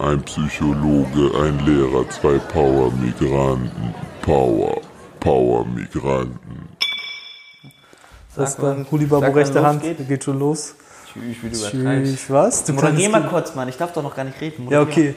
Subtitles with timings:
[0.00, 3.94] ein Psychologe, ein Lehrer, zwei Power-Migranten.
[4.22, 4.80] Power,
[5.20, 6.68] Power-Migranten.
[8.36, 10.08] Das Sag, wann- dann Hulibabu rechte Hand, losgeht.
[10.08, 10.74] geht schon los.
[11.12, 12.12] Tschüss, wie du übertreibst.
[12.12, 12.64] Tschüss, was?
[12.64, 13.68] Du Moderier kannst- mal kurz, Mann.
[13.68, 14.68] Ich darf doch noch gar nicht reden.
[14.70, 15.14] Ja, Moderier okay.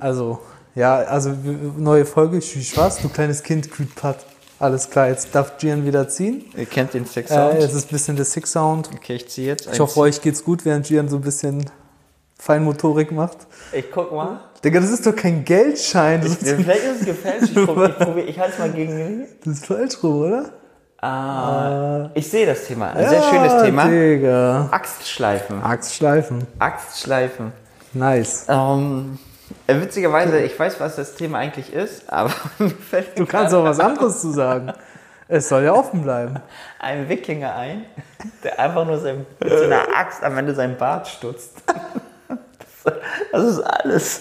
[0.00, 0.40] Also,
[0.74, 1.32] ja, also
[1.76, 2.98] neue Folge, Tschüss, was?
[3.00, 4.24] Du kleines Kind, Kütpat.
[4.58, 6.44] Alles klar, jetzt darf Gian wieder ziehen.
[6.56, 7.58] Ihr kennt den Sex Äh, Sound.
[7.58, 8.88] es ist ein bisschen der Sick Sound.
[8.94, 9.68] okay, ich ziehe jetzt.
[9.70, 11.66] Ich hoffe, euch geht's gut, während Gian so ein bisschen
[12.38, 13.38] Feinmotorik macht.
[13.72, 14.40] Ich guck mal.
[14.64, 16.20] Digga, das ist doch kein Geldschein.
[16.22, 17.56] Das, Ich, ist, vielleicht ist es gefälscht.
[17.56, 19.26] Ich, probier, ich, probier, ich halte es mal gegen.
[19.44, 20.50] das ist falsch rum, oder?
[21.00, 22.90] Ah, ich sehe das Thema.
[22.92, 23.86] Ein sehr schönes Ja, Thema.
[23.86, 24.68] Digga.
[24.70, 25.62] Axtschleifen.
[25.62, 26.46] Axtschleifen.
[26.58, 27.52] Axtschleifen.
[27.92, 28.46] Nice.
[28.48, 29.18] Ähm,
[29.66, 33.64] äh, witzigerweise, ich weiß, was das Thema eigentlich ist, aber mir fällt Du kannst auch
[33.64, 34.72] was anderes zu sagen.
[35.28, 36.36] Es soll ja offen bleiben.
[36.78, 37.84] ein Wikinger ein,
[38.44, 41.62] der einfach nur sein, mit so einer Axt am Ende seinen Bart stutzt.
[43.32, 44.20] Das, ist alles.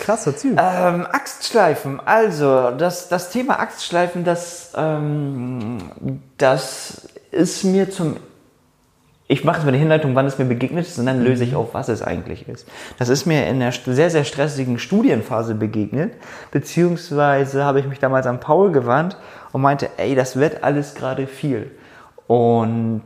[0.00, 0.58] Krasser Typ.
[0.60, 2.00] Ähm, Axtschleifen.
[2.04, 5.78] Also, das, das Thema Axtschleifen, das, ähm,
[6.36, 8.16] das ist mir zum.
[9.26, 11.56] Ich mache jetzt mal die Hinleitung, wann es mir begegnet ist, und dann löse ich
[11.56, 12.68] auf, was es eigentlich ist.
[12.98, 16.12] Das ist mir in st- sehr, sehr stressigen Studienphase begegnet,
[16.50, 19.16] beziehungsweise habe ich mich damals an Paul gewandt
[19.52, 21.70] und meinte, ey, das wird alles gerade viel.
[22.26, 23.04] Und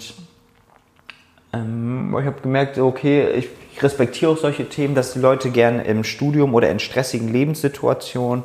[1.65, 5.85] ähm, ich habe gemerkt, okay, ich, ich respektiere auch solche Themen, dass die Leute gerne
[5.85, 8.45] im Studium oder in stressigen Lebenssituationen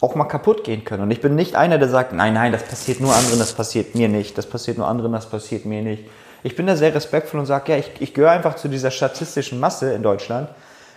[0.00, 1.02] auch mal kaputt gehen können.
[1.02, 3.94] Und ich bin nicht einer, der sagt, nein, nein, das passiert nur anderen, das passiert
[3.94, 6.04] mir nicht, das passiert nur anderen, das passiert mir nicht.
[6.42, 9.60] Ich bin da sehr respektvoll und sage, ja, ich, ich gehöre einfach zu dieser statistischen
[9.60, 10.48] Masse in Deutschland.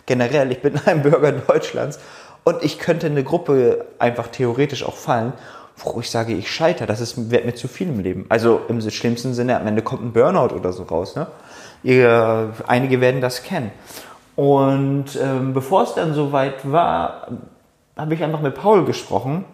[0.06, 2.00] Generell, ich bin ein Bürger Deutschlands
[2.46, 5.34] und ich könnte in eine Gruppe einfach theoretisch auch fallen,
[5.78, 8.26] wo ich sage, ich scheitere, das ist, wird mir zu viel im Leben.
[8.30, 11.16] Also im schlimmsten Sinne, am Ende kommt ein Burnout oder so raus.
[11.16, 11.28] Ne?
[11.84, 13.72] Ihr, einige werden das kennen.
[14.36, 17.28] Und ähm, bevor es dann soweit war,
[17.96, 19.46] habe ich einfach mit Paul gesprochen,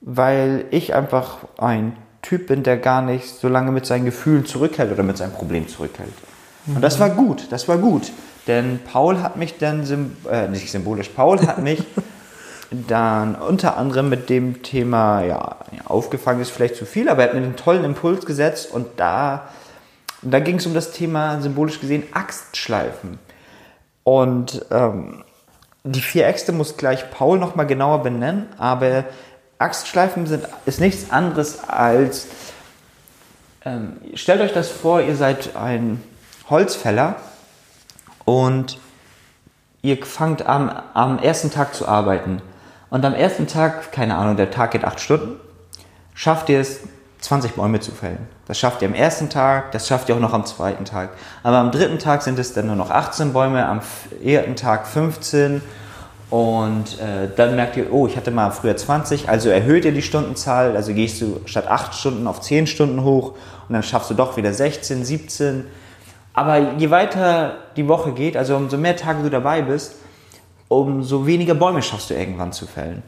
[0.00, 4.92] weil ich einfach ein Typ bin, der gar nicht so lange mit seinen Gefühlen zurückhält
[4.92, 6.12] oder mit seinem Problem zurückhält.
[6.66, 8.10] Und das war gut, das war gut.
[8.46, 9.84] Denn Paul hat mich dann,
[10.30, 11.82] äh, nicht symbolisch, Paul hat mich
[12.88, 17.34] dann unter anderem mit dem Thema, ja, aufgefangen ist vielleicht zu viel, aber er hat
[17.34, 19.48] mir einen tollen Impuls gesetzt und da,
[20.24, 23.18] da ging es um das Thema, symbolisch gesehen, Axtschleifen.
[24.02, 25.24] Und ähm,
[25.84, 29.04] die vier Äxte muss gleich Paul nochmal genauer benennen, aber
[29.58, 32.26] Axtschleifen sind, ist nichts anderes als,
[33.64, 36.02] ähm, stellt euch das vor, ihr seid ein
[36.48, 37.16] Holzfäller
[38.24, 38.78] und
[39.82, 42.42] ihr fangt am, am ersten Tag zu arbeiten.
[42.90, 45.40] Und am ersten Tag, keine Ahnung, der Tag geht acht Stunden,
[46.14, 46.80] schafft ihr es,
[47.24, 48.28] 20 Bäume zu fällen.
[48.46, 51.10] Das schafft ihr am ersten Tag, das schafft ihr auch noch am zweiten Tag.
[51.42, 55.62] Aber am dritten Tag sind es dann nur noch 18 Bäume, am vierten Tag 15
[56.28, 60.02] und äh, dann merkt ihr, oh, ich hatte mal früher 20, also erhöht ihr die
[60.02, 63.32] Stundenzahl, also gehst du statt 8 Stunden auf 10 Stunden hoch
[63.68, 65.64] und dann schaffst du doch wieder 16, 17.
[66.34, 69.94] Aber je weiter die Woche geht, also umso mehr Tage du dabei bist,
[70.68, 73.02] umso weniger Bäume schaffst du irgendwann zu fällen.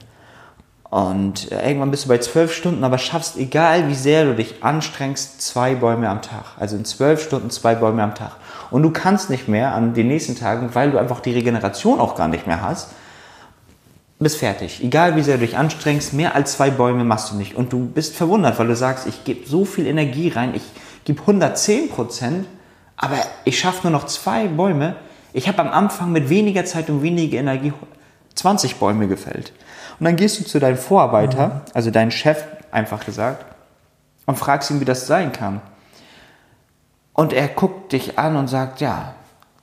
[0.90, 4.62] Und äh, irgendwann bist du bei 12 Stunden, aber schaffst, egal wie sehr du dich
[4.62, 6.44] anstrengst, zwei Bäume am Tag.
[6.58, 8.36] Also in 12 Stunden zwei Bäume am Tag.
[8.70, 12.14] Und du kannst nicht mehr an den nächsten Tagen, weil du einfach die Regeneration auch
[12.14, 12.90] gar nicht mehr hast,
[14.18, 14.82] bist fertig.
[14.82, 17.54] Egal wie sehr du dich anstrengst, mehr als zwei Bäume machst du nicht.
[17.54, 20.62] Und du bist verwundert, weil du sagst, ich gebe so viel Energie rein, ich
[21.04, 22.46] gebe 110 Prozent,
[22.96, 24.96] aber ich schaffe nur noch zwei Bäume.
[25.32, 27.72] Ich habe am Anfang mit weniger Zeit und weniger Energie
[28.34, 29.52] 20 Bäume gefällt.
[29.98, 33.44] Und dann gehst du zu deinem Vorarbeiter, also deinen Chef einfach gesagt,
[34.26, 35.60] und fragst ihn, wie das sein kann.
[37.12, 39.14] Und er guckt dich an und sagt, ja,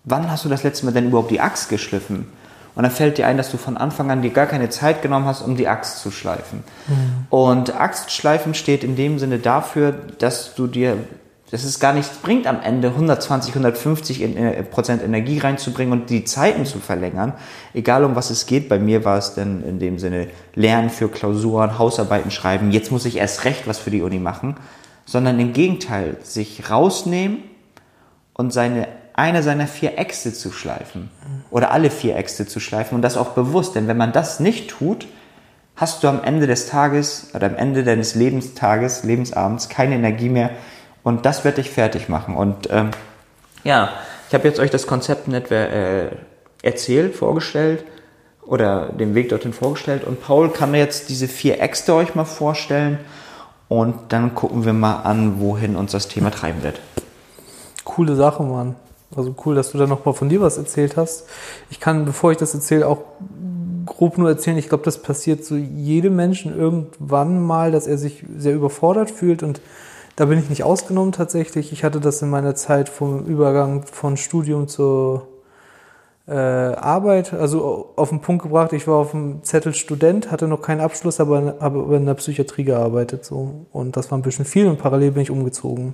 [0.04, 2.32] wann hast du das letzte Mal denn überhaupt die Axt geschliffen?
[2.76, 5.28] Und dann fällt dir ein, dass du von Anfang an dir gar keine Zeit genommen
[5.28, 6.64] hast, um die Axt zu schleifen.
[7.30, 10.98] Und Axtschleifen steht in dem Sinne dafür, dass du dir,
[11.54, 16.10] dass es gar nichts bringt, am Ende 120, 150 in- äh, Prozent Energie reinzubringen und
[16.10, 17.34] die Zeiten zu verlängern.
[17.76, 18.68] Egal um was es geht.
[18.70, 22.72] Bei mir war es dann in dem Sinne Lernen für Klausuren, Hausarbeiten schreiben.
[22.72, 24.56] Jetzt muss ich erst recht was für die Uni machen.
[25.06, 27.44] Sondern im Gegenteil, sich rausnehmen
[28.34, 31.12] und seine, eine seiner vier Äxte zu schleifen.
[31.52, 33.76] Oder alle vier Äxte zu schleifen und das auch bewusst.
[33.76, 35.06] Denn wenn man das nicht tut,
[35.76, 40.50] hast du am Ende des Tages oder am Ende deines Lebenstages, Lebensabends keine Energie mehr
[41.04, 42.36] und das wird dich fertig machen.
[42.36, 42.92] Und ähm,
[43.64, 43.90] ja,
[44.28, 46.10] ich habe jetzt euch das Konzept nicht äh,
[46.62, 47.84] erzählt, vorgestellt
[48.46, 53.00] oder den Weg dorthin vorgestellt und Paul kann jetzt diese vier Äxte euch mal vorstellen
[53.70, 56.80] und dann gucken wir mal an, wohin uns das Thema treiben wird.
[57.84, 58.76] Coole Sache, Mann.
[59.16, 61.28] Also cool, dass du da nochmal von dir was erzählt hast.
[61.70, 63.00] Ich kann, bevor ich das erzähle, auch
[63.86, 68.26] grob nur erzählen, ich glaube, das passiert so jedem Menschen irgendwann mal, dass er sich
[68.38, 69.62] sehr überfordert fühlt und
[70.16, 71.72] da bin ich nicht ausgenommen tatsächlich.
[71.72, 75.28] Ich hatte das in meiner Zeit vom Übergang von Studium zur
[76.28, 80.62] äh, Arbeit, also auf den Punkt gebracht, ich war auf dem Zettel Student, hatte noch
[80.62, 84.68] keinen Abschluss, aber habe in der Psychiatrie gearbeitet so und das war ein bisschen viel
[84.68, 85.94] und parallel bin ich umgezogen.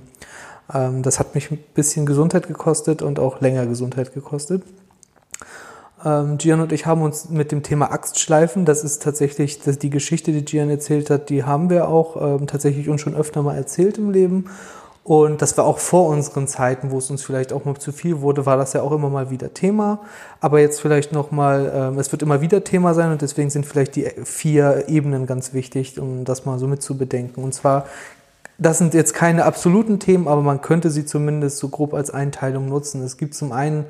[0.72, 4.62] Ähm, das hat mich ein bisschen Gesundheit gekostet und auch länger Gesundheit gekostet.
[6.04, 9.90] Ähm, Gian und ich haben uns mit dem Thema Axtschleifen, das ist tatsächlich das, die
[9.90, 13.56] Geschichte, die Gian erzählt hat, die haben wir auch ähm, tatsächlich uns schon öfter mal
[13.56, 14.46] erzählt im Leben.
[15.02, 18.20] Und das war auch vor unseren Zeiten, wo es uns vielleicht auch mal zu viel
[18.20, 20.00] wurde, war das ja auch immer mal wieder Thema.
[20.40, 23.96] Aber jetzt vielleicht nochmal, ähm, es wird immer wieder Thema sein und deswegen sind vielleicht
[23.96, 27.42] die vier Ebenen ganz wichtig, um das mal so mit zu bedenken.
[27.42, 27.86] Und zwar,
[28.58, 32.68] das sind jetzt keine absoluten Themen, aber man könnte sie zumindest so grob als Einteilung
[32.68, 33.02] nutzen.
[33.02, 33.86] Es gibt zum einen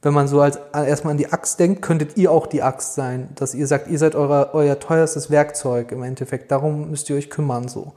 [0.00, 3.30] wenn man so als erstmal an die Axt denkt, könntet ihr auch die Axt sein,
[3.34, 6.52] dass ihr sagt, ihr seid euer, euer teuerstes Werkzeug im Endeffekt.
[6.52, 7.94] Darum müsst ihr euch kümmern so.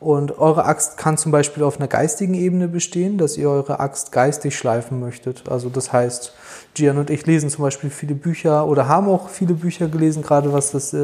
[0.00, 4.10] Und eure Axt kann zum Beispiel auf einer geistigen Ebene bestehen, dass ihr eure Axt
[4.10, 5.44] geistig schleifen möchtet.
[5.48, 6.32] Also das heißt,
[6.74, 10.52] Gian und ich lesen zum Beispiel viele Bücher oder haben auch viele Bücher gelesen, gerade
[10.52, 10.98] was das äh,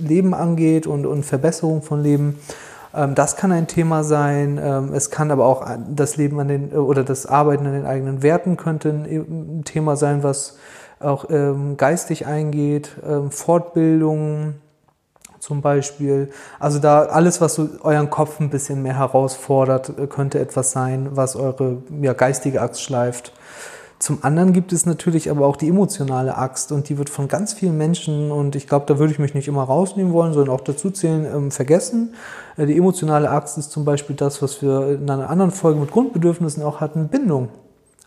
[0.00, 2.38] Leben angeht und, und Verbesserung von Leben.
[2.94, 4.60] Ähm, das kann ein Thema sein.
[4.62, 8.22] Ähm, es kann aber auch das Leben an den oder das Arbeiten an den eigenen
[8.22, 10.58] Werten könnte ein Thema sein, was
[11.00, 12.90] auch ähm, geistig eingeht.
[13.30, 14.54] Fortbildung
[15.42, 16.30] zum Beispiel.
[16.60, 21.08] Also da alles, was so euren Kopf ein bisschen mehr herausfordert, äh, könnte etwas sein,
[21.12, 23.32] was eure ja, geistige Axt schleift.
[24.02, 27.52] Zum anderen gibt es natürlich aber auch die emotionale Axt und die wird von ganz
[27.52, 30.60] vielen Menschen, und ich glaube, da würde ich mich nicht immer rausnehmen wollen, sondern auch
[30.60, 32.12] dazu zählen, ähm, vergessen.
[32.56, 35.92] Äh, die emotionale Axt ist zum Beispiel das, was wir in einer anderen Folge mit
[35.92, 37.50] Grundbedürfnissen auch hatten, Bindung.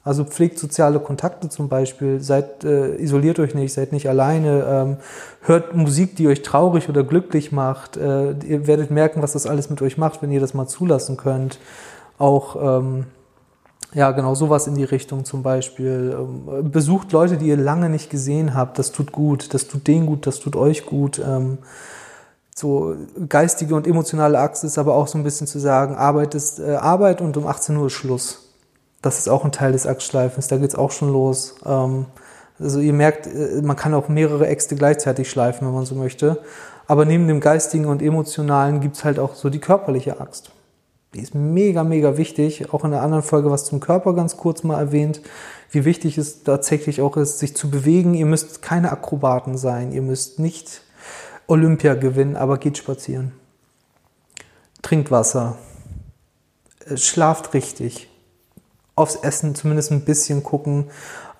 [0.04, 4.98] Also pflegt soziale Kontakte zum Beispiel, seid, äh, isoliert euch nicht, seid nicht alleine, ähm,
[5.44, 7.96] hört Musik, die euch traurig oder glücklich macht.
[7.96, 11.16] Äh, ihr werdet merken, was das alles mit euch macht, wenn ihr das mal zulassen
[11.16, 11.58] könnt.
[12.18, 13.06] Auch ähm,
[13.96, 16.14] ja, genau, sowas in die Richtung zum Beispiel.
[16.20, 18.78] Ähm, besucht Leute, die ihr lange nicht gesehen habt.
[18.78, 19.54] Das tut gut.
[19.54, 21.18] Das tut denen gut, das tut euch gut.
[21.26, 21.60] Ähm,
[22.54, 22.96] so
[23.30, 26.76] geistige und emotionale Achse ist aber auch so ein bisschen zu sagen, Arbeit ist äh,
[26.76, 28.50] Arbeit und um 18 Uhr ist Schluss.
[29.02, 30.50] Das ist auch ein Teil des Achsschleifens.
[30.50, 31.56] Da geht's auch schon los.
[31.66, 32.06] Ähm,
[32.60, 36.42] also ihr merkt, äh, man kann auch mehrere Äxte gleichzeitig schleifen, wenn man so möchte.
[36.86, 40.52] Aber neben dem geistigen und emotionalen gibt's halt auch so die körperliche Axt.
[41.16, 42.74] Die ist mega, mega wichtig.
[42.74, 45.22] Auch in einer anderen Folge was zum Körper ganz kurz mal erwähnt,
[45.72, 48.14] wie wichtig es tatsächlich auch ist, sich zu bewegen.
[48.14, 49.94] Ihr müsst keine Akrobaten sein.
[49.94, 50.82] Ihr müsst nicht
[51.48, 53.32] Olympia gewinnen, aber geht spazieren.
[54.82, 55.58] Trinkt Wasser.
[56.86, 58.10] Äh, schlaft richtig.
[58.96, 60.86] Aufs Essen zumindest ein bisschen gucken.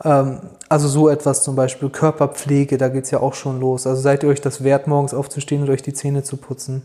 [0.04, 0.40] Ähm,
[0.70, 3.88] also so etwas zum Beispiel Körperpflege, da geht's ja auch schon los.
[3.88, 6.84] Also seid ihr euch das wert, morgens aufzustehen und euch die Zähne zu putzen.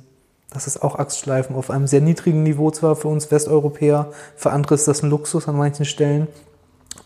[0.53, 4.75] Das ist auch Axtschleifen auf einem sehr niedrigen Niveau zwar für uns Westeuropäer, für andere
[4.75, 6.27] ist das ein Luxus an manchen Stellen.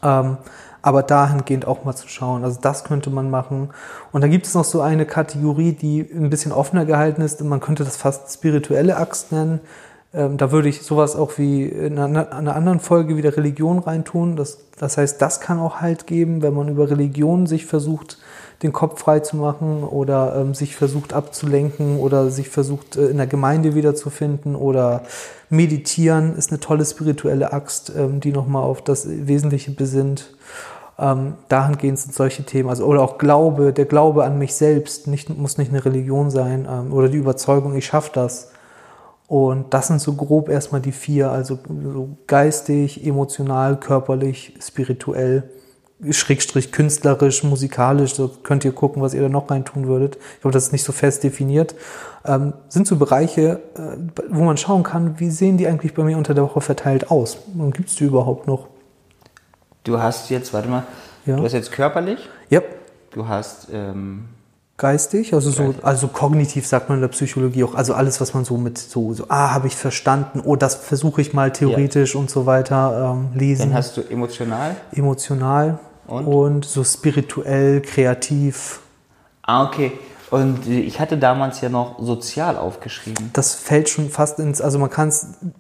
[0.03, 0.39] Ähm,
[0.85, 2.45] aber dahingehend auch mal zu schauen.
[2.45, 3.71] Also das könnte man machen.
[4.13, 7.43] Und dann gibt es noch so eine Kategorie, die ein bisschen offener gehalten ist.
[7.43, 9.61] Man könnte das fast spirituelle Axt nennen.
[10.13, 14.37] Ähm, da würde ich sowas auch wie in einer, einer anderen Folge wieder Religion reintun.
[14.37, 18.19] Das, das heißt, das kann auch Halt geben, wenn man über Religion sich versucht,
[18.65, 23.19] den Kopf frei zu machen oder ähm, sich versucht abzulenken oder sich versucht äh, in
[23.19, 25.03] der Gemeinde wiederzufinden oder
[25.51, 30.35] meditieren ist eine tolle spirituelle Axt, ähm, die nochmal auf das Wesentliche besinnt.
[30.99, 35.29] Ähm, dahingehend sind solche Themen, also oder auch Glaube, der Glaube an mich selbst, nicht,
[35.37, 38.51] muss nicht eine Religion sein ähm, oder die Überzeugung, ich schaffe das.
[39.27, 41.59] Und das sind so grob erstmal die vier, also
[41.93, 45.51] so geistig, emotional, körperlich, spirituell.
[46.11, 50.17] Schrägstrich künstlerisch, musikalisch, so könnt ihr gucken, was ihr da noch reintun würdet.
[50.35, 51.75] Ich glaube, das ist nicht so fest definiert.
[52.25, 53.97] Ähm, sind so Bereiche, äh,
[54.29, 57.39] wo man schauen kann, wie sehen die eigentlich bei mir unter der Woche verteilt aus?
[57.57, 58.69] Und gibt es die überhaupt noch?
[59.85, 60.85] Du hast jetzt, warte mal,
[61.27, 61.37] ja.
[61.37, 62.29] du hast jetzt körperlich.
[62.49, 62.63] Ja.
[63.11, 64.25] Du hast ähm,
[64.77, 68.45] geistig, also so, also kognitiv sagt man in der Psychologie auch, also alles, was man
[68.45, 72.21] so mit so, so ah, habe ich verstanden, oh, das versuche ich mal theoretisch ja.
[72.21, 73.69] und so weiter ähm, lesen.
[73.69, 74.77] Dann hast du emotional.
[74.93, 76.27] Emotional und?
[76.27, 78.81] und so spirituell, kreativ.
[79.43, 79.93] Ah, okay.
[80.35, 83.31] Und ich hatte damals ja noch sozial aufgeschrieben.
[83.35, 85.13] Das fällt schon fast ins, also man kann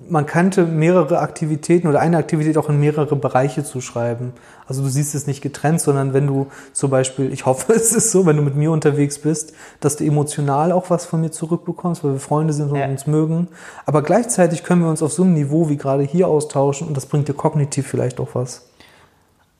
[0.08, 4.32] man könnte mehrere Aktivitäten oder eine Aktivität auch in mehrere Bereiche zuschreiben.
[4.66, 8.10] Also du siehst es nicht getrennt, sondern wenn du zum Beispiel, ich hoffe, es ist
[8.10, 12.02] so, wenn du mit mir unterwegs bist, dass du emotional auch was von mir zurückbekommst,
[12.02, 12.88] weil wir Freunde sind und ja.
[12.88, 13.46] uns mögen.
[13.86, 17.06] Aber gleichzeitig können wir uns auf so einem Niveau wie gerade hier austauschen und das
[17.06, 18.62] bringt dir kognitiv vielleicht auch was.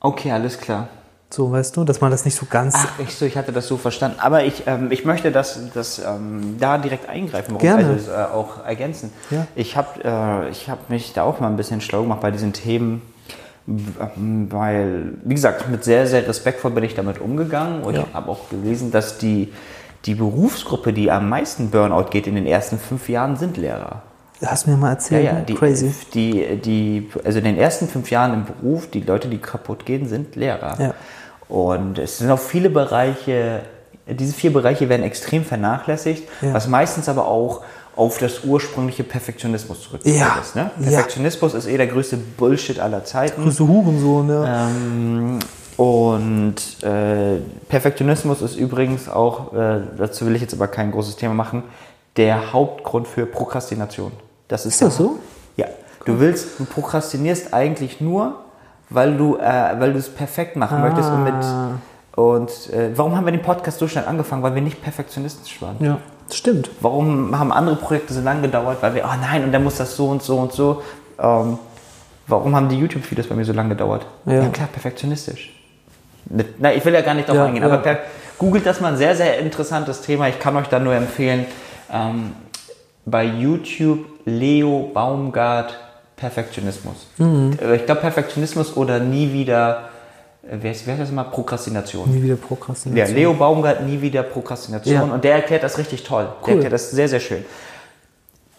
[0.05, 0.89] Okay, alles klar.
[1.31, 2.75] So, weißt du, dass man das nicht so ganz.
[2.77, 4.19] Ach, ich, so, ich hatte das so verstanden.
[4.21, 7.89] Aber ich, ähm, ich möchte das, das ähm, da direkt eingreifen, Gerne.
[7.89, 9.11] also äh, auch ergänzen.
[9.31, 9.47] Ja.
[9.57, 12.53] Ich habe äh, ich hab mich da auch mal ein bisschen schlau gemacht bei diesen
[12.53, 13.01] Themen,
[13.67, 13.83] w-
[14.51, 18.05] weil, wie gesagt, mit sehr, sehr respektvoll bin ich damit umgegangen und Ja.
[18.07, 19.53] ich habe auch gelesen, dass die,
[20.05, 24.03] die Berufsgruppe, die am meisten Burnout geht in den ersten fünf Jahren, sind Lehrer.
[24.45, 25.25] Hast du mir mal Ja, erzählt?
[25.25, 25.45] ja, ne?
[25.49, 25.95] die, Crazy.
[26.13, 30.09] Die, die, also in den ersten fünf Jahren im Beruf, die Leute, die kaputt gehen,
[30.09, 30.77] sind Lehrer.
[30.81, 30.95] Ja.
[31.49, 33.61] Und es sind auch viele Bereiche,
[34.07, 36.53] diese vier Bereiche werden extrem vernachlässigt, Ja.
[36.55, 37.63] was meistens aber auch
[37.97, 40.41] auf das ursprüngliche Perfektionismus zurückzuführen Ja.
[40.41, 40.57] ist.
[40.57, 40.71] Ne?
[40.81, 40.91] Ja.
[40.91, 43.41] Perfektionismus ist eh der größte Bullshit aller Zeiten.
[43.43, 44.69] Grüße Hurensohn, ja.
[44.69, 45.39] Ähm,
[45.77, 47.39] und äh,
[47.69, 51.63] Perfektionismus ist übrigens auch, äh, dazu will ich jetzt aber kein großes Thema machen,
[52.17, 54.13] der Hauptgrund für Prokrastination.
[54.49, 55.19] Das ist, Ist das so?
[55.57, 55.67] Ja.
[56.05, 58.37] Du willst, du prokrastinierst eigentlich nur,
[58.91, 61.35] weil du, äh, weil du es perfekt machen möchtest und mit.
[62.17, 64.43] Und äh, warum haben wir den Podcast so schnell angefangen?
[64.43, 65.77] Weil wir nicht perfektionistisch waren.
[65.81, 65.99] Ja,
[66.31, 66.71] stimmt.
[66.81, 68.79] Warum haben andere Projekte so lange gedauert?
[68.83, 70.83] Weil wir, oh nein, und dann muss das so und so und so.
[71.19, 71.59] Ähm,
[72.27, 74.07] warum haben die YouTube-Videos bei mir so lange gedauert?
[74.27, 74.47] Ja.
[74.49, 75.53] klar, perfektionistisch.
[76.59, 77.69] Na, ich will ja gar nicht darauf Ja, eingehen, ja.
[77.69, 77.99] aber per,
[78.39, 80.29] googelt das mal ein sehr, sehr interessantes Thema.
[80.29, 81.47] Ich kann euch da nur empfehlen,
[81.93, 82.33] ähm,
[83.07, 85.79] bei YouTube Leo Baumgart
[86.17, 87.07] Perfektionismus.
[87.19, 87.59] Mhm.
[87.61, 89.89] Äh, Ich glaube Perfektionismus oder nie wieder,
[90.43, 91.25] äh, wer ist, wer ist das mal?
[91.25, 92.11] Prokrastination.
[92.11, 93.17] Nie wieder Ja, Prokrastination.
[93.17, 95.03] Leo Baumgart nie wieder Prokrastination Ja.
[95.03, 96.25] und der erklärt das richtig toll.
[96.25, 96.51] Der Cool.
[96.55, 97.45] erklärt das sehr, sehr schön.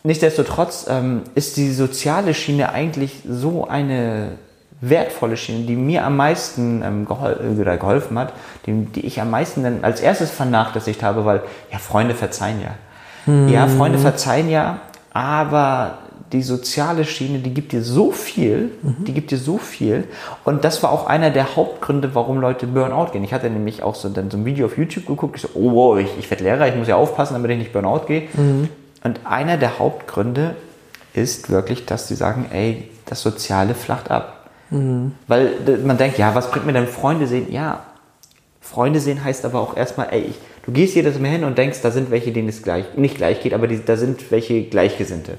[0.04, 4.34] Nichtsdestotrotz ähm, ist die soziale Schiene eigentlich so eine
[4.82, 8.34] wertvolle Schiene, die mir am meisten ähm, gehol oder geholfen hat,
[8.68, 12.76] die, die ich am meisten dann als erstes vernachlässigt habe, weil ja, Freunde verzeihen ja.
[13.28, 14.80] Ja, Freunde verzeihen ja,
[15.14, 16.00] aber
[16.32, 20.06] die soziale Schiene, die gibt dir so viel, die gibt dir so viel.
[20.44, 23.24] Und das war auch einer der Hauptgründe, warum Leute Burnout gehen.
[23.24, 25.72] Ich hatte nämlich auch so, dann so ein Video auf YouTube geguckt, ich so, oh
[25.74, 28.24] wow, ich, ich werde Lehrer, ich muss ja aufpassen, damit ich nicht Burnout gehe.
[29.04, 30.56] Und einer der Hauptgründe
[31.14, 34.48] ist wirklich, dass sie sagen, ey, das Soziale flacht ab.
[35.28, 37.52] Weil d- man denkt, ja, was bringt mir denn Freunde sehen?
[37.52, 37.82] Ja,
[38.76, 41.80] Freunde sehen heißt aber auch erstmal, ey, ich, du gehst jedes Mal hin und denkst,
[41.82, 45.38] da sind welche, denen es gleich, nicht gleich geht, aber die, da sind welche Gleichgesinnte.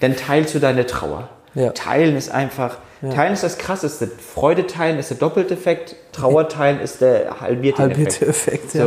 [0.00, 1.30] Dann teilst du deine Trauer.
[1.54, 1.70] Ja.
[1.70, 4.06] Teilen ist einfach, teilen ist das krasseste.
[4.06, 8.66] Freude teilen ist der doppelte Effekt, Trauer teilen ist der halbierte, Halbierte Effekt.
[8.66, 8.84] Effekt, ja.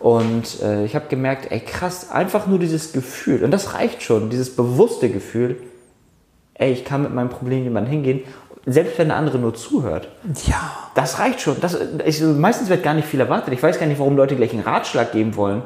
[0.00, 0.08] So.
[0.08, 4.30] Und äh, ich habe gemerkt, ey krass, einfach nur dieses Gefühl, und das reicht schon,
[4.30, 5.58] dieses bewusste Gefühl,
[6.54, 8.22] ey, ich kann mit meinem Problem jemandem hingehen,
[8.66, 10.08] selbst wenn der andere nur zuhört.
[10.44, 10.72] Ja.
[10.94, 11.60] Das reicht schon.
[11.60, 13.54] Das, ich, meistens wird gar nicht viel erwartet.
[13.54, 15.62] Ich weiß gar nicht, warum Leute gleich einen Ratschlag geben wollen.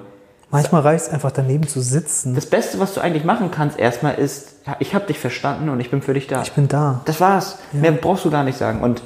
[0.51, 2.35] Manchmal reicht es einfach daneben zu sitzen.
[2.35, 5.81] Das Beste, was du eigentlich machen kannst, erstmal ist, ja, ich habe dich verstanden und
[5.81, 6.43] ich bin für dich da.
[6.43, 7.01] Ich bin da.
[7.05, 7.59] Das war's.
[7.73, 8.83] Mehr brauchst du gar nicht sagen.
[8.83, 9.01] Und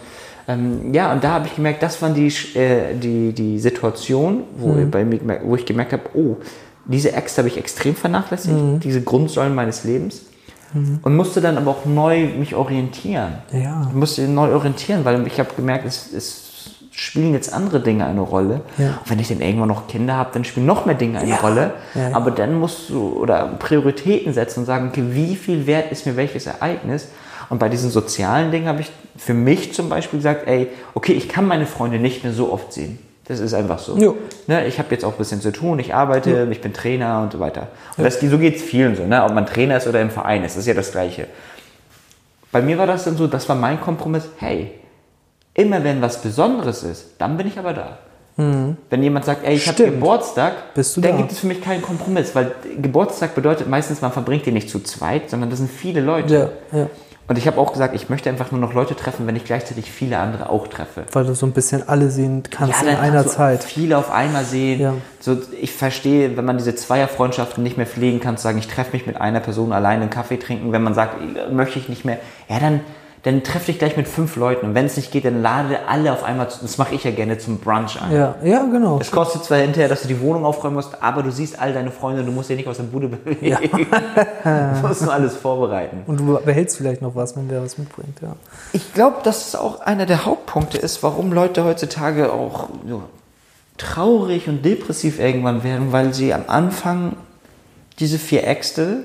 [0.49, 4.75] ähm, ja, und da habe ich gemerkt, das waren die, äh, die, die Situation, wo,
[4.91, 6.37] bei mir, wo ich gemerkt habe, oh,
[6.87, 10.23] diese Ex habe ich extrem vernachlässigt, diese Grundsäulen meines Lebens.
[11.03, 13.35] Und musste dann aber auch neu mich orientieren.
[13.53, 13.87] Ja.
[13.89, 16.45] Ich musste neu orientieren, weil ich habe gemerkt, es, es
[16.91, 18.61] spielen jetzt andere Dinge eine Rolle.
[18.79, 18.99] Ja.
[19.01, 21.37] Und wenn ich dann irgendwann noch Kinder habe, dann spielen noch mehr Dinge eine Ja.
[21.37, 21.73] Rolle.
[21.95, 22.11] Ja.
[22.13, 26.17] Aber dann musst du oder Prioritäten setzen und sagen, okay, wie viel wert ist mir
[26.17, 27.09] welches Ereignis?
[27.51, 31.29] Und bei diesen sozialen Dingen habe ich für mich zum Beispiel gesagt, ey, okay, ich
[31.29, 32.99] kann meine Freunde nicht mehr so oft sehen.
[33.27, 33.97] Das ist einfach so.
[33.97, 34.17] Jo.
[34.47, 37.33] Ne, ich habe jetzt auch ein bisschen zu tun, ich arbeite, ich bin Trainer und
[37.33, 37.69] so weiter.
[37.97, 39.25] Und das, so geht es vielen so, ne?
[39.25, 41.27] ob man Trainer ist oder im Verein ist, das ist ja das Gleiche.
[42.53, 44.73] Bei mir war das dann so, das war mein Kompromiss, hey,
[45.55, 47.99] immer wenn was Besonderes ist, dann bin ich aber da.
[48.37, 49.93] Wenn jemand sagt, ey, ich habe Mhm.
[49.93, 51.11] Geburtstag, dann da.
[51.13, 52.51] gibt es für mich keinen Kompromiss, weil
[52.83, 56.51] Geburtstag bedeutet meistens, man verbringt den nicht zu zweit, sondern das sind viele Leute.
[56.73, 56.87] Ja, ja.
[57.27, 59.91] Und ich habe auch gesagt, ich möchte einfach nur noch Leute treffen, wenn ich gleichzeitig
[59.91, 61.05] viele andere auch treffe.
[61.13, 63.65] Weil du so ein bisschen alle sehen kannst in dann einer kannst Zeit.
[63.65, 64.81] Viele auf einmal sehen.
[64.81, 64.95] Ja.
[65.21, 68.93] So, ich verstehe, wenn man diese Zweierfreundschaften nicht mehr pflegen kann, zu sagen, ich treffe
[68.93, 70.73] mich mit einer Person alleine einen Kaffee trinken.
[70.73, 71.17] Wenn man sagt,
[71.51, 72.81] möchte ich nicht mehr, ja, dann,
[73.25, 74.67] dann treff dich gleich mit fünf Leuten.
[74.67, 77.11] Und wenn es nicht geht, dann lade alle auf einmal, zu- das mache ich ja
[77.11, 78.13] gerne, zum Brunch ein.
[78.13, 78.99] Ja, ja, genau.
[79.01, 81.91] Es kostet zwar hinterher, dass du die Wohnung aufräumen musst, aber du siehst all deine
[81.91, 83.87] Freunde, du musst dich nicht aus der Bude bewegen.
[84.45, 86.03] du musst nur alles vorbereiten.
[86.07, 88.37] Und du behältst vielleicht noch was, wenn der was mitbringt, ja.
[88.73, 93.03] Ich glaube, dass es auch einer der Hauptpunkte ist, warum Leute heutzutage auch so
[93.79, 97.17] traurig und depressiv irgendwann werden, weil sie am Anfang
[97.99, 99.05] diese vier Äxte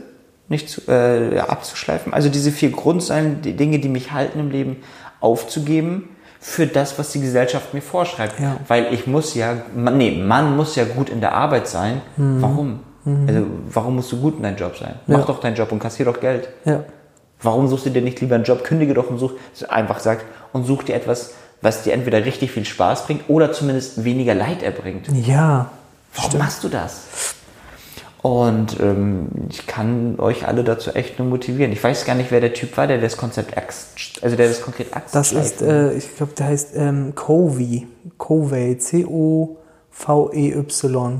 [0.49, 4.77] nicht zu, äh, abzuschleifen, also diese vier Grundsäulen, die Dinge, die mich halten im Leben,
[5.21, 8.39] aufzugeben für das, was die Gesellschaft mir vorschreibt.
[8.39, 8.57] Ja.
[8.67, 12.01] Weil ich muss ja, man, nee, man muss ja gut in der Arbeit sein.
[12.17, 12.79] Warum?
[13.05, 14.95] Also, warum musst du gut in deinem Job sein?
[15.07, 15.21] Mach Mhm.
[15.21, 15.27] Ja.
[15.27, 16.49] doch deinen Job und kassier doch Geld.
[16.65, 16.83] Ja,
[17.41, 18.63] Warum suchst du dir nicht lieber einen Job?
[18.65, 19.31] Kündige doch und such,
[19.69, 24.03] einfach sagt, und such dir etwas, was dir entweder richtig viel Spaß bringt oder zumindest
[24.03, 25.07] weniger Leid erbringt.
[25.25, 25.71] Ja.
[26.15, 27.35] Warum machst du das?
[28.21, 31.71] Und ähm, ich kann euch alle dazu echt nur motivieren.
[31.71, 34.61] Ich weiß gar nicht, wer der Typ war, der das Konzept Axt, also der das
[34.61, 37.87] konkret Axt Das ist, äh, ich glaube, der heißt ähm, Covey.
[38.17, 38.77] Covey.
[38.77, 39.55] C-O-V-E-Y.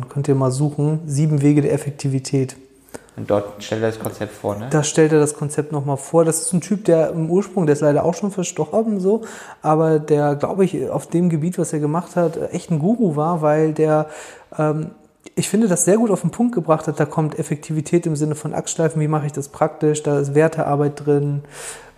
[0.10, 1.00] Könnt ihr mal suchen.
[1.06, 2.58] Sieben Wege der Effektivität.
[3.16, 4.68] Und dort stellt er das Konzept vor, ne?
[4.70, 6.24] Da stellt er das Konzept nochmal vor.
[6.24, 9.24] Das ist ein Typ, der im Ursprung, der ist leider auch schon verstorben, so,
[9.62, 13.42] aber der, glaube ich, auf dem Gebiet, was er gemacht hat, echt ein Guru war,
[13.42, 14.08] weil der,
[14.58, 14.92] ähm,
[15.40, 17.00] ich finde, das sehr gut auf den Punkt gebracht hat.
[17.00, 21.06] Da kommt Effektivität im Sinne von Achsschleifen, wie mache ich das praktisch, da ist Wertearbeit
[21.06, 21.44] drin.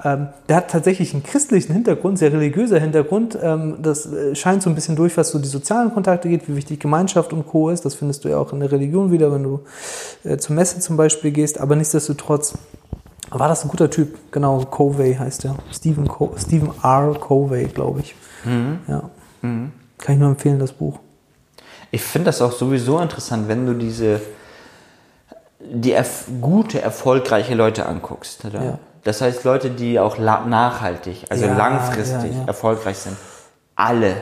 [0.04, 3.38] Ähm, der hat tatsächlich einen christlichen Hintergrund, sehr religiöser Hintergrund.
[3.42, 6.56] Ähm, das äh, scheint so ein bisschen durch, was so die sozialen Kontakte geht, wie
[6.56, 7.70] wichtig Gemeinschaft und Co.
[7.70, 7.84] ist.
[7.84, 9.62] Das findest du ja auch in der Religion wieder, wenn du
[10.24, 11.60] äh, zur Messe zum Beispiel gehst.
[11.60, 12.54] Aber nichtsdestotrotz
[13.32, 14.18] war das ein guter Typ.
[14.32, 15.56] Genau, Covey heißt er.
[15.72, 17.16] Stephen, Co Stephen R.
[17.20, 18.16] Covey, glaube ich.
[18.88, 19.10] Ja.
[19.42, 19.72] Kann
[20.16, 21.00] ich nur empfehlen, das Buch.
[21.92, 24.22] Ich finde das auch sowieso interessant, wenn du diese
[25.64, 28.46] die erf gute, erfolgreiche Leute anguckst.
[28.46, 28.64] Oder?
[28.64, 28.80] Ja.
[29.04, 33.18] Das heißt Leute, die auch nachhaltig, also Ja, langfristig ja, erfolgreich sind.
[33.76, 34.16] Alle,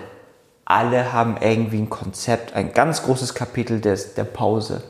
[0.64, 4.84] alle haben irgendwie ein Konzept, ein ganz großes Kapitel des, der Pause.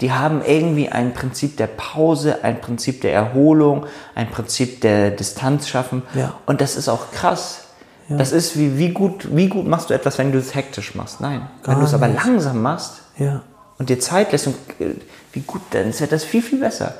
[0.00, 5.68] Die haben irgendwie ein Prinzip der Pause, ein Prinzip der Erholung, ein Prinzip der Distanz
[5.68, 6.02] schaffen.
[6.44, 7.65] Und das ist auch krass.
[8.08, 11.20] Das ist wie, wie gut, wie gut machst du etwas, wenn du es hektisch machst?
[11.20, 11.42] Nein.
[11.64, 13.42] wenn Gar du es aber langsam machst Ja.
[13.78, 14.94] und dir Zeit lässt und äh,
[15.32, 16.94] wie gut, dann wird das viel, viel besser.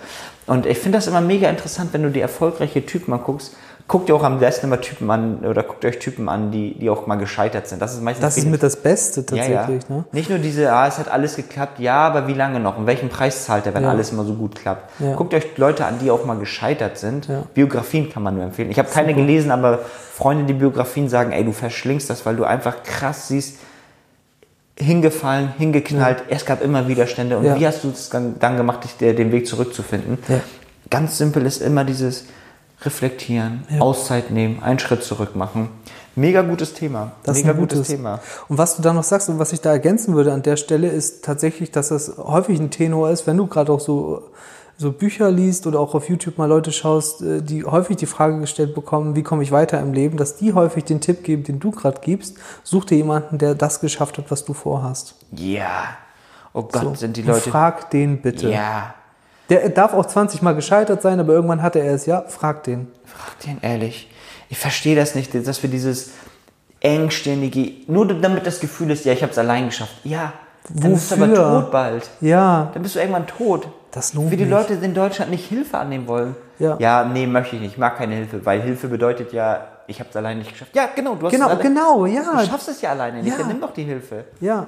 [0.46, 3.54] Und ich finde das immer mega interessant, wenn du die erfolgreiche Typen anguckst.
[3.88, 6.90] Guckt ihr auch am besten immer Typen an, oder guckt euch Typen an, die, die
[6.90, 7.80] auch mal gescheitert sind.
[7.80, 9.56] Das ist meistens Das ist mit das Beste ja, ja.
[9.60, 9.88] tatsächlich.
[9.88, 10.04] Ne?
[10.10, 12.76] Nicht nur diese, ah, es hat alles geklappt, ja, aber wie lange noch?
[12.78, 13.90] Und welchen Preis zahlt er, wenn Ja.
[13.90, 14.90] alles immer so gut klappt?
[15.00, 15.14] Ja.
[15.14, 17.28] Guckt euch Leute an, die auch mal gescheitert sind.
[17.28, 17.44] Ja.
[17.54, 18.72] Biografien kann man nur empfehlen.
[18.72, 19.78] Ich habe keine gelesen, aber
[20.14, 23.58] Freunde, die Biografien sagen, ey, du verschlingst das, weil du einfach krass siehst,
[24.78, 27.38] hingefallen, hingeknallt, es gab immer Widerstände.
[27.38, 27.58] Und Ja.
[27.58, 30.18] wie hast du es dann, dann gemacht, dich, der- den Weg zurückzufinden?
[30.28, 30.40] Ja.
[30.90, 32.26] Ganz simpel ist immer dieses
[32.82, 33.80] Reflektieren, Ja.
[33.80, 35.68] Auszeit nehmen, einen Schritt zurück machen.
[36.14, 37.12] Mega gutes Thema.
[37.24, 38.20] Das ist Mega ein gutes Thema.
[38.48, 40.88] Und was du da noch sagst und was ich da ergänzen würde an der Stelle,
[40.88, 44.22] ist tatsächlich, dass das häufig ein Tenor ist, wenn du gerade auch so,
[44.78, 48.38] so Bücher liest oder auch auf YouTube mal Leute schaust, äh, die häufig die Frage
[48.40, 51.60] gestellt bekommen, wie komme ich weiter im Leben, dass die häufig den Tipp geben, den
[51.60, 55.16] du gerade gibst, such dir jemanden, der das geschafft hat, was du vorhast.
[55.32, 55.84] Ja.
[56.54, 56.94] Oh Gott, So.
[56.94, 57.50] sind die Und Leute.
[57.50, 58.50] Frag den bitte.
[58.50, 58.94] Ja.
[59.48, 62.06] Der darf auch 20 Mal gescheitert sein, aber irgendwann hatte er es.
[62.06, 62.88] Ja, frag den.
[63.04, 64.10] Frag den ehrlich.
[64.48, 66.10] Ich verstehe das nicht, dass wir dieses
[66.80, 69.94] engstirnige, nur damit das Gefühl ist, ja, ich habe es allein geschafft.
[70.04, 70.32] Ja.
[70.68, 71.60] Dann bist du aber Wofür?
[71.62, 72.10] tot bald.
[72.20, 73.68] Ja, Dann bist du irgendwann tot.
[73.92, 74.50] Das lohnt Wie die nicht.
[74.52, 76.34] Leute in Deutschland nicht Hilfe annehmen wollen.
[76.58, 76.76] Ja.
[76.80, 77.72] Ja, nee, möchte ich nicht.
[77.72, 80.74] Ich mag keine Hilfe, weil Hilfe bedeutet ja, ich habe es allein nicht geschafft.
[80.74, 81.14] Ja, genau.
[81.14, 82.22] Du hast Genau, es alle- genau, ja.
[82.40, 83.30] Du schaffst es ja alleine nicht.
[83.30, 83.38] Ja.
[83.38, 84.24] Dann nimm doch die Hilfe.
[84.40, 84.66] Ja,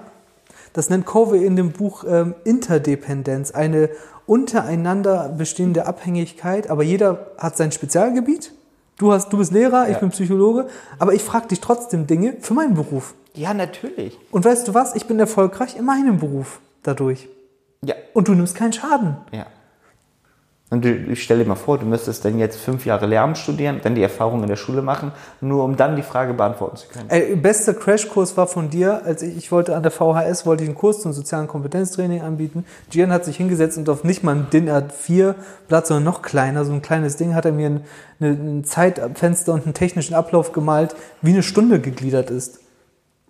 [0.78, 3.90] das nennt Covey in dem Buch ähm, Interdependenz, eine
[4.26, 8.52] untereinander bestehende Abhängigkeit, aber jeder hat sein Spezialgebiet.
[8.96, 9.98] Du, hast, du bist Lehrer, ich Ja.
[9.98, 13.14] bin Psychologe, aber ich frage dich trotzdem Dinge für meinen Beruf.
[13.34, 14.16] Ja, natürlich.
[14.30, 17.28] Und weißt du was, ich bin erfolgreich in meinem Beruf dadurch.
[17.84, 17.94] Ja.
[18.14, 19.16] Und du nimmst keinen Schaden.
[19.32, 19.46] Ja.
[20.70, 23.80] Und du, ich stell dir mal vor, du müsstest dann jetzt fünf Jahre Lehramt studieren,
[23.82, 27.08] dann die Erfahrung in der Schule machen, nur um dann die Frage beantworten zu können.
[27.08, 30.68] Ey, bester Crashkurs war von dir, als ich, ich wollte an der VHS, wollte ich
[30.68, 32.66] einen Kurs zum sozialen Kompetenztraining anbieten.
[32.90, 35.36] Gian hat sich hingesetzt und auf nicht mal ein DIN A4
[35.68, 37.84] Blatt, sondern noch kleiner, so ein kleines Ding, hat er mir ein,
[38.20, 42.60] ein Zeitfenster und einen technischen Ablauf gemalt, wie eine Stunde gegliedert ist.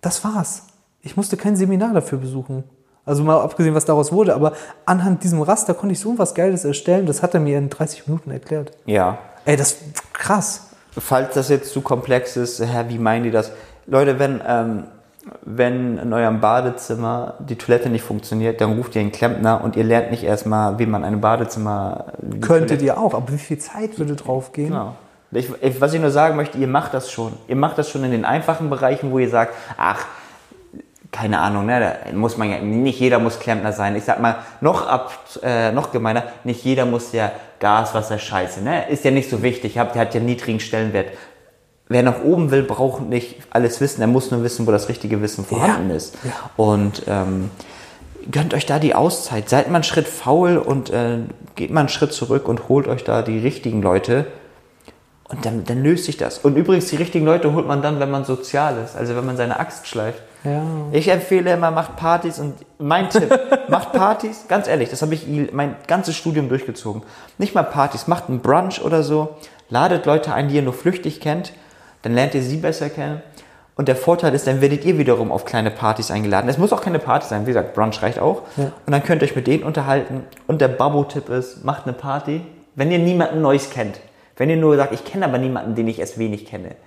[0.01, 0.63] Das war's.
[1.01, 2.65] Ich musste kein Seminar dafür besuchen.
[3.09, 4.53] Also mal abgesehen, was daraus wurde, aber
[4.85, 8.07] anhand diesem Raster konnte ich so was Geiles erstellen, das hat er mir in 30
[8.07, 8.71] Minuten erklärt.
[8.85, 9.17] Ja.
[9.45, 9.77] Ey, das
[10.13, 10.69] krass.
[10.95, 13.51] Falls das jetzt zu komplex ist, hä, wie meinen die das?
[13.87, 14.83] Leute, wenn, ähm,
[15.41, 19.85] wenn in eurem Badezimmer die Toilette nicht funktioniert, dann ruft ihr einen Klempner und ihr
[19.85, 22.13] lernt nicht erstmal, wie man ein Badezimmer.
[22.41, 24.69] Könntet ihr auch, aber wie viel Zeit würde draufgehen?
[24.69, 24.93] Genau.
[25.31, 27.33] Ich, ich, was ich nur sagen möchte, ihr macht das schon.
[27.47, 30.05] Ihr macht das schon in den einfachen Bereichen, wo ihr sagt, ach,
[31.11, 33.95] keine Ahnung, ne, muss man ja, nicht jeder muss Klempner sein.
[33.95, 38.61] Ich sag mal, noch ab, äh, noch gemeiner, nicht jeder muss ja Gas, Wasser, Scheiße,
[38.61, 41.07] ne, ist ja nicht so wichtig, hat, hat ja einen niedrigen Stellenwert.
[41.87, 45.21] Wer nach oben will, braucht nicht alles wissen, er muss nur wissen, wo das richtige
[45.23, 46.15] Wissen vorhanden ist.
[46.23, 46.31] ja.
[46.55, 47.49] Und ähm,
[48.31, 49.49] gönnt euch da die Auszeit.
[49.49, 51.17] Seid mal einen Schritt faul und äh,
[51.55, 54.27] geht mal einen Schritt zurück und holt euch da die richtigen Leute.
[55.29, 56.39] Und dann, dann löst sich das.
[56.39, 59.37] Und übrigens, die richtigen Leute holt man dann, wenn man sozial ist, also wenn man
[59.37, 60.21] seine Axt schleift.
[60.43, 60.63] Ja.
[60.91, 63.29] Ich empfehle immer, macht Partys und mein Tipp,
[63.67, 67.03] macht Partys, ganz ehrlich, das habe ich mein ganzes Studium durchgezogen.
[67.37, 69.35] Nicht mal Partys, macht einen Brunch oder so,
[69.69, 71.53] ladet Leute ein, die ihr nur flüchtig kennt,
[72.01, 73.21] dann lernt ihr sie besser kennen
[73.75, 76.49] Und der Vorteil ist, dann werdet ihr wiederum auf kleine Partys eingeladen.
[76.49, 78.43] Es muss auch keine Party sein, wie gesagt, Brunch reicht auch.
[78.55, 78.71] Ja.
[78.85, 80.23] Und dann könnt ihr euch mit denen unterhalten.
[80.47, 82.41] Und der Babo-Tipp ist, macht eine Party,
[82.75, 83.99] wenn ihr niemanden Neues kennt.
[84.37, 86.77] Wenn ihr nur sagt, ich kenne aber niemanden, den ich erst wenig kenne.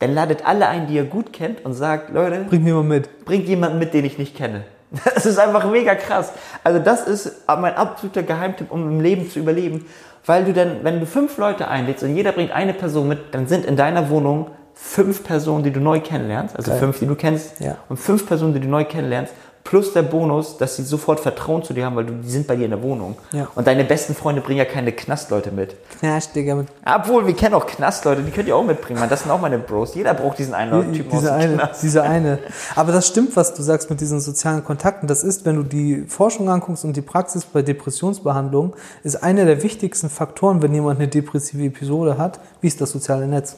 [0.00, 3.24] Dann ladet alle ein, die ihr gut kennt und sagt, Leute, Bring mir mal mit.
[3.24, 4.62] bringt jemanden mit, den ich nicht kenne.
[5.14, 6.32] Das ist einfach mega krass.
[6.64, 9.86] Also das ist mein absoluter Geheimtipp, um im Leben zu überleben.
[10.24, 13.46] Weil du dann, wenn du fünf Leute einlädst und jeder bringt eine Person mit, dann
[13.46, 16.56] sind in deiner Wohnung fünf Personen, die du neu kennenlernst.
[16.56, 16.80] Also Geil.
[16.80, 17.60] fünf, die du kennst.
[17.60, 17.76] Ja.
[17.88, 19.34] Und fünf Personen, die du neu kennenlernst.
[19.64, 22.56] Plus der Bonus, dass sie sofort Vertrauen zu dir haben, weil du, die sind bei
[22.56, 23.16] dir in der Wohnung.
[23.32, 23.48] Ja.
[23.54, 25.76] Und deine besten Freunde bringen ja keine Knastleute mit.
[25.98, 26.54] Knast, Digga.
[26.54, 28.98] Mit Obwohl, wir kennen auch Knastleute, die könnt ihr auch mitbringen.
[28.98, 29.94] Man, das sind auch meine Bros.
[29.94, 31.82] Jeder braucht diesen einen Typen aus diese dem eine, Knast.
[31.82, 32.38] diese eine.
[32.76, 35.06] Aber das stimmt, was du sagst mit diesen sozialen Kontakten.
[35.06, 39.62] Das ist, wenn du die Forschung anguckst und die Praxis bei Depressionsbehandlung, ist einer der
[39.62, 43.56] wichtigsten Faktoren, wenn jemand eine depressive Episode hat, wie ist das soziale Netz.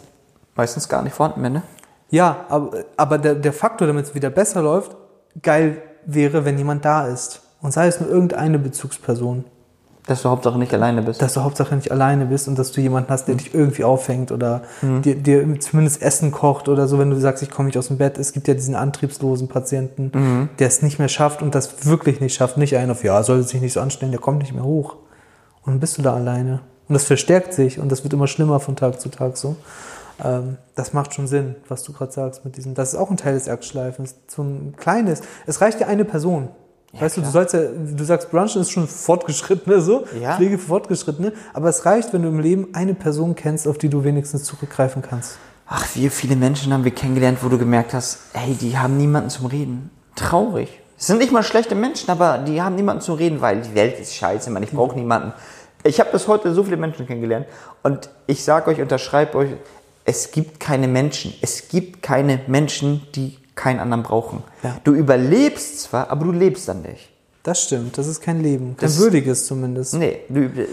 [0.56, 1.62] Meistens gar nicht vorhanden, ne?
[2.10, 4.96] Ja, aber, aber der, der Faktor, damit es wieder besser läuft,
[5.42, 7.42] geil wäre, wenn jemand da ist.
[7.62, 9.44] Und sei es nur irgendeine Bezugsperson.
[10.06, 11.20] Dass du Hauptsache nicht alleine bist.
[11.20, 14.32] Dass du Hauptsache nicht alleine bist und dass du jemanden hast, der dich irgendwie auffängt
[14.32, 14.62] oder
[15.04, 17.98] dir, dir zumindest Essen kocht oder so, wenn du sagst, ich komme nicht aus dem
[17.98, 18.18] Bett.
[18.18, 22.34] Es gibt ja diesen antriebslosen Patienten, der es nicht mehr schafft und das wirklich nicht
[22.34, 22.56] schafft.
[22.56, 24.96] Nicht einer auf, ja, sollte sich nicht so anstellen, der kommt nicht mehr hoch.
[25.62, 26.60] Und dann bist du da alleine.
[26.88, 29.54] Und das verstärkt sich und das wird immer schlimmer von Tag zu Tag so.
[30.24, 32.74] Ähm, das macht schon Sinn, was du gerade sagst mit diesem.
[32.74, 34.16] Das ist auch ein Teil des Ergschleifens.
[34.28, 35.22] So ein kleines.
[35.46, 36.48] Es reicht ja eine Person.
[36.92, 40.04] weißt du, du sollst ja, du sagst, Brunchen ist schon fortgeschrittene, so.
[40.20, 40.36] Ja.
[40.36, 41.32] Pflege für Fortgeschrittene.
[41.52, 45.02] Aber es reicht, wenn du im Leben eine Person kennst, auf die du wenigstens zurückgreifen
[45.02, 45.38] kannst.
[45.66, 49.30] Ach, wie viele Menschen haben wir kennengelernt, wo du gemerkt hast, hey, die haben niemanden
[49.30, 49.90] zum Reden.
[50.16, 50.80] Traurig.
[50.98, 53.98] Es sind nicht mal schlechte Menschen, aber die haben niemanden zum Reden, weil die Welt
[53.98, 55.32] ist scheiße, man, ich brauche niemanden.
[55.82, 57.46] Ich habe bis heute so viele Menschen kennengelernt
[57.82, 59.50] und ich sage euch, unterschreibe euch,
[60.04, 61.34] es gibt keine Menschen.
[61.42, 64.42] Es gibt keine Menschen, die keinen anderen brauchen.
[64.62, 64.76] Ja.
[64.84, 67.10] Du überlebst zwar, aber du lebst dann nicht.
[67.42, 67.96] Das stimmt.
[67.98, 68.76] Das ist kein Leben.
[68.76, 69.94] Kein Das- würdiges zumindest.
[69.94, 70.66] Nee, du, äh,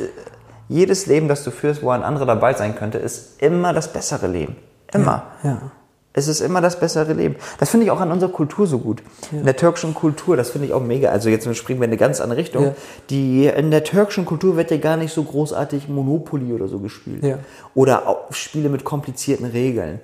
[0.69, 4.27] jedes Leben, das du führst, wo ein anderer dabei sein könnte, ist immer das bessere
[4.27, 4.55] Leben.
[4.93, 5.23] Immer.
[5.43, 5.71] Ja.
[6.17, 7.36] Es ist immer das bessere Leben.
[7.60, 9.03] Das finde ich auch an unserer Kultur so gut.
[9.32, 11.10] In der türkischen Kultur, das finde ich auch mega.
[11.12, 12.63] Also jetzt springen wir in eine ganz andere Richtung.
[12.65, 12.75] Ja.
[13.12, 17.23] Die, in der türkischen Kultur wird ja gar nicht so großartig Monopoly oder so gespielt.
[17.23, 17.38] Ja.
[17.75, 19.99] Oder auch Spiele mit komplizierten Regeln.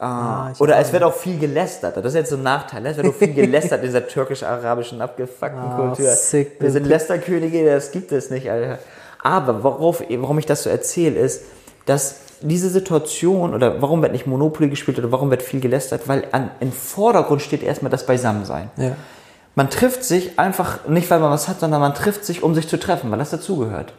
[0.00, 1.96] Ah, ich oder es wird auch viel gelästert.
[1.96, 2.80] Das ist jetzt so ein Nachteil.
[2.82, 2.90] ne?
[2.90, 6.08] Es wird auch viel gelästert in dieser türkisch-arabischen abgefuckten Ah, Kultur.
[6.14, 6.86] sick, Wir sind.
[6.86, 8.78] Lästerkönige, das gibt es nicht, Alter.
[9.22, 11.42] Aber worauf, warum ich das so erzähle, ist,
[11.88, 16.24] dass diese Situation oder warum wird nicht Monopoly gespielt oder warum wird viel gelästert, weil
[16.32, 18.70] an, im Vordergrund steht erstmal das Beisammensein.
[18.76, 18.92] Ja.
[19.54, 22.68] Man trifft sich einfach nicht, weil man was hat, sondern man trifft sich, um sich
[22.68, 23.92] zu treffen, weil das dazugehört.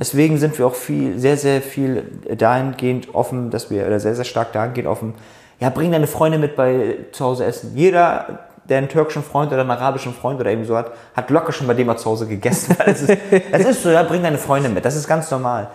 [0.00, 4.24] Deswegen sind wir auch viel, sehr, sehr viel dahingehend offen, dass wir, oder sehr, sehr
[4.24, 5.12] stark dahingehend offen,
[5.60, 7.72] ja, bring deine Freunde mit bei zu Hause essen.
[7.74, 11.52] Jeder, der einen türkischen Freund oder einen arabischen Freund oder eben so hat, hat locker
[11.52, 12.74] schon bei dem mal zu Hause gegessen.
[12.86, 13.10] Es, ist,
[13.52, 14.84] ist so, ja, bring deine Freunde mit.
[14.84, 15.68] Das ist ganz normal.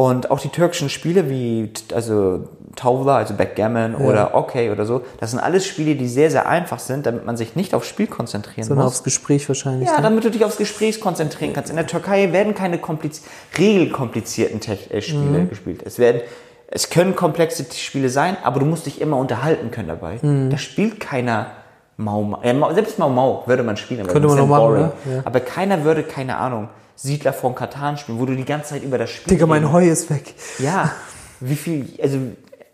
[0.00, 2.44] Und auch die türkischen Spiele wie, also
[2.76, 6.78] Tavla, also Backgammon oder Okay oder so, das sind alles Spiele, die sehr, sehr einfach
[6.78, 8.94] sind, damit man sich nicht aufs Spiel konzentrieren Sondern muss.
[8.94, 9.88] aufs Gespräch wahrscheinlich.
[9.88, 10.02] Ja, ne?
[10.04, 11.70] damit du dich aufs Gespräch konzentrieren kannst.
[11.70, 13.24] In der Türkei werden keine kompliz
[13.58, 15.82] regelkomplizierten Tech äh, Spiele gespielt.
[15.84, 16.20] Es werden,
[16.68, 20.20] es können komplexe Spiele sein, aber du musst dich immer unterhalten können dabei.
[20.22, 21.48] Da spielt keiner
[21.96, 22.38] Mau Mau.
[22.44, 24.92] Ja, Mau- selbst Mau Mau würde man spielen, aber Könnte man ja noch machen, ne?
[25.12, 25.22] Ja.
[25.24, 26.68] Aber keiner würde, keine Ahnung,
[27.00, 29.88] Siedler von Katan spielen, wo du die ganze Zeit über das Spiel Digga, mein Heu
[29.88, 30.34] ist weg.
[30.58, 30.92] ja,
[31.38, 32.18] wie viel, also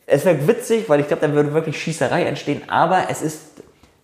[0.06, 3.40] es wäre witzig, weil ich glaube, dann würde wirklich Schießerei entstehen, aber es ist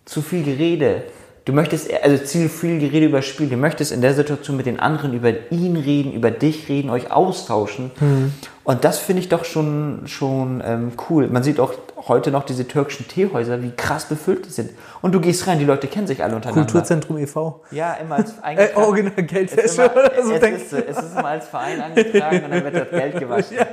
[0.05, 1.03] zu viel Gerede.
[1.45, 4.79] Du möchtest, also zu viel Gerede über Spiel, du möchtest in der Situation mit den
[4.79, 7.89] anderen über ihn reden, über dich reden, euch austauschen.
[8.63, 11.27] Und das finde ich doch schon, schon ähm, cool.
[11.29, 11.73] Man sieht auch
[12.07, 14.69] heute noch diese türkischen Teehäuser, wie krass befüllt die sind.
[15.01, 16.65] Und du gehst rein, die Leute kennen sich alle untereinander.
[16.71, 17.61] Kulturzentrum e.V.
[17.71, 18.85] Ja, immer als Äh, eingetragen.
[18.85, 20.33] original Es ist, Geldwäsche immer, oder so.
[20.33, 23.57] es, ist, es ist immer als Verein angetragen und dann wird das Geld gewaschen.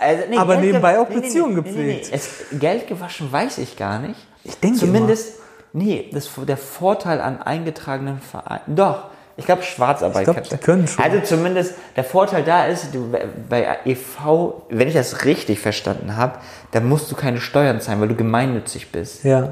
[0.00, 2.08] Also, nee, Aber Geld nebenbei auch Beziehungen gepflegt.
[2.12, 4.18] Es, Geld gewaschen weiß ich gar nicht.
[4.42, 5.34] Ich denke Zumindest,
[5.72, 8.76] nee, das, der Vorteil an eingetragenen Vereinen.
[8.76, 9.04] Doch,
[9.36, 10.20] ich glaube Schwarzarbeit.
[10.22, 11.04] Ich glaub, kannst du- die können schon.
[11.04, 13.12] Also zumindest, der Vorteil da ist, du,
[13.48, 16.38] bei EV, wenn ich das richtig verstanden habe,
[16.72, 19.24] dann musst du keine Steuern zahlen, weil du gemeinnützig bist.
[19.24, 19.50] Ja.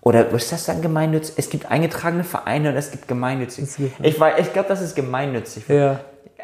[0.00, 1.34] Oder was ist das dann gemeinnützig?
[1.36, 3.64] Es gibt eingetragene Vereine und es gibt gemeinnützig.
[4.02, 5.68] Ich, ich glaube, das ist gemeinnützig.
[5.68, 5.98] Ja.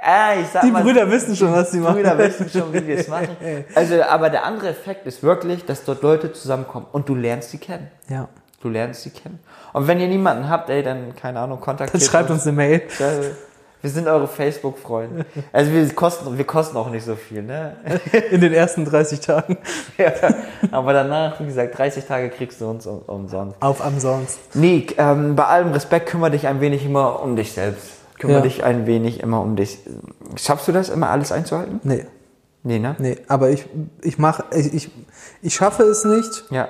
[0.04, 1.94] Ah, ich sag Die mal, Brüder wissen schon, was sie die machen.
[1.94, 3.36] Brüder wissen schon, wie wir es machen.
[3.76, 7.58] Also, aber der andere Effekt ist wirklich, dass dort Leute zusammenkommen und du lernst sie
[7.58, 7.88] kennen.
[8.08, 8.28] Ja.
[8.62, 9.40] Du lernst sie kennen.
[9.72, 12.82] Und wenn ihr niemanden habt, ey, dann, keine Ahnung, kontaktiert Dann schreibt uns eine Mail.
[13.80, 15.26] Wir sind eure Facebook-Freunde.
[15.52, 17.74] Also wir kosten, wir kosten auch nicht so viel, ne?
[18.30, 19.58] In den ersten 30 Tagen.
[19.98, 20.12] ja,
[20.70, 23.60] aber danach, wie gesagt, 30 Tage kriegst du uns um, umsonst.
[23.60, 24.38] Auf umsonst.
[24.54, 27.88] Nee, ähm, bei allem Respekt kümmere dich ein wenig immer um dich selbst.
[28.20, 28.42] Kümmere Ja.
[28.42, 29.80] dich ein wenig immer um dich.
[30.36, 31.80] Schaffst du das immer alles einzuhalten?
[31.82, 32.06] Nee,
[32.62, 32.94] Nee, ne?
[33.00, 33.66] nee, aber ich,
[34.02, 34.90] ich mache, ich, ich,
[35.42, 36.44] ich schaffe es nicht.
[36.50, 36.68] Ja.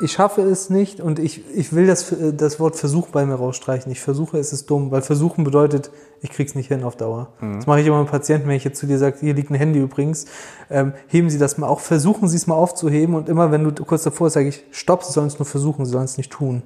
[0.00, 3.90] Ich schaffe es nicht und ich, ich will das, das Wort Versuch bei mir rausstreichen.
[3.90, 7.32] Ich versuche, es ist dumm, weil versuchen bedeutet, ich krieg's nicht hin auf Dauer.
[7.40, 9.54] Das mache ich immer mit Patienten, wenn ich jetzt zu dir sage, hier liegt ein
[9.56, 10.26] Handy übrigens,
[10.70, 13.84] ähm, heben Sie das mal auf, versuchen Sie es mal aufzuheben und immer, wenn du
[13.84, 16.62] kurz davor sage ich, stopp, Sie sollen es nur versuchen, Sie sollen es nicht tun.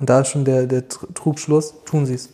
[0.00, 2.30] Und da ist schon der, der Tr- Trugschluss, tun Sie es.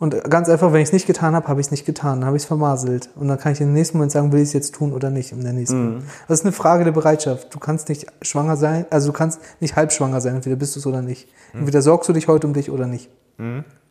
[0.00, 2.26] Und ganz einfach, wenn ich es nicht getan habe, habe ich es nicht getan, dann
[2.26, 3.10] habe ich es vermaselt.
[3.16, 5.32] Und dann kann ich im nächsten Moment sagen, will ich es jetzt tun oder nicht
[5.32, 6.04] in der nächsten.
[6.28, 7.52] Das ist eine Frage der Bereitschaft.
[7.52, 10.80] Du kannst nicht schwanger sein, also du kannst nicht halb schwanger sein, entweder bist du
[10.80, 11.28] es oder nicht.
[11.52, 13.10] Entweder sorgst du dich heute um dich oder nicht.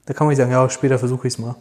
[0.05, 1.55] Da kann man nicht sagen, ja, später versuche ich es mal.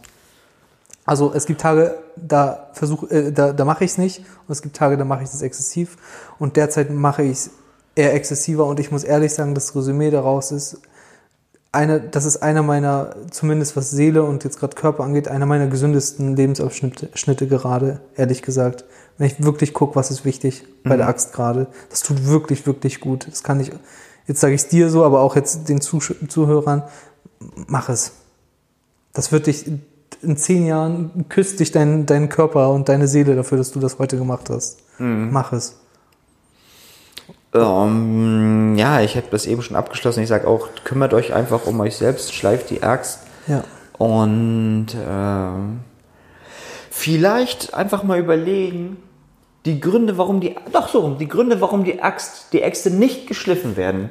[1.04, 4.60] Also es gibt Tage, da versuche, äh, da, da mache ich es nicht und es
[4.60, 5.96] gibt Tage, da mache ich es exzessiv
[6.40, 7.50] und derzeit mache ich es
[7.94, 10.80] eher exzessiver und ich muss ehrlich sagen, das Resümee daraus ist,
[11.76, 15.66] eine, das ist einer meiner, zumindest was Seele und jetzt gerade Körper angeht, einer meiner
[15.66, 18.84] gesündesten Lebensabschnitte Schnitte gerade, ehrlich gesagt.
[19.18, 21.68] Wenn ich wirklich gucke, was ist wichtig bei der Axt gerade.
[21.90, 23.28] Das tut wirklich, wirklich gut.
[23.30, 23.70] Das kann ich,
[24.26, 26.82] jetzt sage ich es dir so, aber auch jetzt den Zusch Zuhörern,
[27.66, 28.12] mach es.
[29.12, 29.70] Das wird dich,
[30.22, 33.98] in zehn Jahren küsst dich dein, dein Körper und deine Seele dafür, dass du das
[33.98, 34.78] heute gemacht hast.
[35.30, 35.76] Mach es.
[37.54, 40.22] Ähm, ja, ich habe das eben schon abgeschlossen.
[40.22, 43.64] Ich sage auch, kümmert euch einfach um euch selbst, schleift die Axt Ja.
[43.98, 45.80] und ähm,
[46.90, 48.98] vielleicht einfach mal überlegen,
[49.64, 53.76] die Gründe, warum die, doch so, die Gründe, warum die Axt, die Äxte nicht geschliffen
[53.76, 54.10] werden,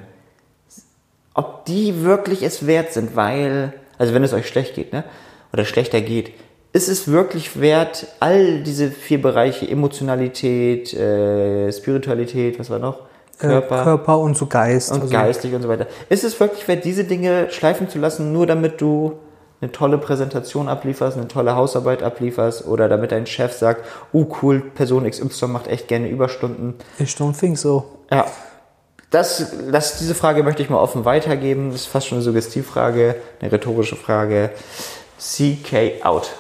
[1.34, 5.04] ob die wirklich es wert sind, weil, also wenn es euch schlecht geht, ne,
[5.54, 6.32] oder schlechter geht,
[6.74, 13.00] ist es wirklich wert, all diese vier Bereiche, Emotionalität, äh, Spiritualität, was war noch?
[13.40, 14.92] Körper, Körper und so Geist.
[14.92, 15.88] und also- geistig und so weiter.
[16.10, 19.20] Ist es wirklich wert, diese Dinge schleifen zu lassen, nur damit du
[19.62, 24.60] eine tolle Präsentation ablieferst, eine tolle Hausarbeit ablieferst oder damit dein Chef sagt, oh cool,
[24.60, 26.76] Person XY macht echt gerne Überstunden.
[27.00, 27.86] Ich don't think so.
[28.12, 28.26] Ja.
[29.12, 31.72] Das, das, diese Frage möchte ich mal offen weitergeben.
[31.72, 34.50] Das ist fast schon eine Suggestivfrage, eine rhetorische Frage.
[35.18, 36.32] CK out.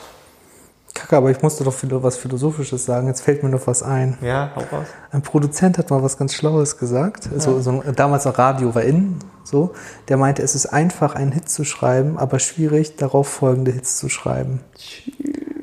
[0.96, 3.06] Kacke, aber ich musste doch was Philosophisches sagen.
[3.08, 4.18] Jetzt fällt mir noch was ein.
[4.22, 4.88] Ja, hau raus.
[5.12, 7.30] Ein Produzent hat mal was ganz Schlaues gesagt.
[7.38, 9.74] So, so, ein- damals noch Radio war in, so.
[10.08, 14.10] Der meinte, es ist einfach, einen Hit zu schreiben, aber schwierig, darauf folgende Hits zu
[14.10, 14.62] schreiben.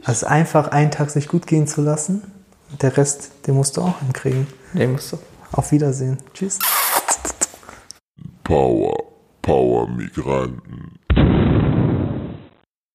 [0.04, 2.22] Also einfach einen Tag sich gut gehen zu lassen.
[2.80, 4.46] Der Rest, den musst du auch hinkriegen.
[4.72, 5.18] Nee, musst du.
[5.52, 6.18] Auf Wiedersehen.
[6.34, 6.58] Tschüss.
[8.44, 8.96] Power,
[9.40, 10.98] Power Migranten,